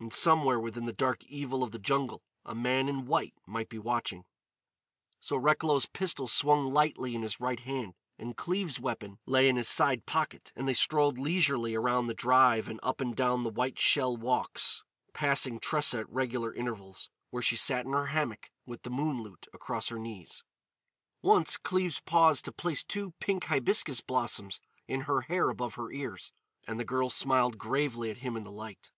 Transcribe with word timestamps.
And 0.00 0.12
somewhere 0.14 0.60
within 0.60 0.84
the 0.84 0.92
dark 0.92 1.24
evil 1.24 1.64
of 1.64 1.72
the 1.72 1.78
jungle 1.80 2.22
a 2.44 2.54
man 2.54 2.88
in 2.88 3.04
white 3.06 3.34
might 3.48 3.68
be 3.68 3.80
watching. 3.80 4.24
So 5.18 5.36
Recklow's 5.36 5.86
pistol 5.86 6.28
swung 6.28 6.72
lightly 6.72 7.16
in 7.16 7.22
his 7.22 7.40
right 7.40 7.58
hand 7.58 7.94
and 8.16 8.36
Cleves' 8.36 8.78
weapon 8.78 9.18
lay 9.26 9.48
in 9.48 9.56
his 9.56 9.66
side 9.66 10.06
pocket, 10.06 10.52
and 10.54 10.68
they 10.68 10.72
strolled 10.72 11.18
leisurely 11.18 11.74
around 11.74 12.06
the 12.06 12.14
drive 12.14 12.68
and 12.68 12.78
up 12.80 13.00
and 13.00 13.16
down 13.16 13.42
the 13.42 13.50
white 13.50 13.76
shell 13.80 14.16
walks, 14.16 14.84
passing 15.14 15.58
Tressa 15.58 15.98
at 15.98 16.10
regular 16.10 16.54
intervals, 16.54 17.10
where 17.30 17.42
she 17.42 17.56
sat 17.56 17.84
in 17.84 17.92
her 17.92 18.06
hammock 18.06 18.52
with 18.66 18.82
the 18.82 18.90
moon 18.90 19.20
lute 19.20 19.48
across 19.52 19.88
her 19.88 19.98
knees. 19.98 20.44
Once 21.22 21.56
Cleves 21.56 21.98
paused 22.00 22.44
to 22.44 22.52
place 22.52 22.84
two 22.84 23.14
pink 23.18 23.46
hibiscus 23.46 24.00
blossoms 24.00 24.60
in 24.86 25.02
her 25.02 25.22
hair 25.22 25.48
above 25.50 25.74
her 25.74 25.90
ears; 25.90 26.30
and 26.68 26.78
the 26.78 26.84
girl 26.84 27.10
smiled 27.10 27.58
gravely 27.58 28.12
at 28.12 28.18
him 28.18 28.36
in 28.36 28.44
the 28.44 28.52
light. 28.52 28.92